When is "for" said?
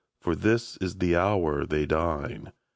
0.19-0.33